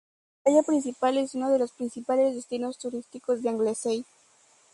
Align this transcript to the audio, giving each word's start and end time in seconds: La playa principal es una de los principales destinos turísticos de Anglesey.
La 0.43 0.43
playa 0.45 0.63
principal 0.63 1.19
es 1.19 1.35
una 1.35 1.51
de 1.51 1.59
los 1.59 1.73
principales 1.73 2.33
destinos 2.33 2.79
turísticos 2.79 3.43
de 3.43 3.49
Anglesey. 3.49 4.03